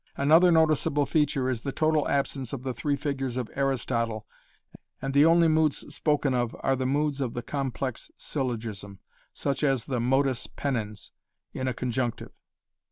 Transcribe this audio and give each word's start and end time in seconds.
Another 0.17 0.51
noticeable 0.51 1.05
feature 1.05 1.47
is 1.47 1.61
the 1.61 1.71
total 1.71 2.07
absence 2.09 2.53
of 2.53 2.63
the 2.63 2.73
three 2.73 2.95
figures 2.95 3.37
of 3.37 3.51
Aristotle 3.55 4.25
and 4.99 5.13
the 5.13 5.27
only 5.27 5.47
moods 5.47 5.85
spoken 5.93 6.33
of 6.33 6.55
are 6.61 6.75
the 6.75 6.87
moods 6.87 7.21
of 7.21 7.35
the 7.35 7.43
complex 7.43 8.09
syllogism, 8.17 8.97
such 9.31 9.63
as 9.63 9.85
the 9.85 9.99
modus 9.99 10.47
penens 10.47 11.11
in 11.53 11.67
a 11.67 11.73
conjunctive. 11.75 12.31